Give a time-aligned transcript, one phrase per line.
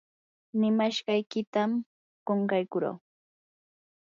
[0.59, 1.71] nimashqaykitam
[2.25, 2.91] qunqaykurquu.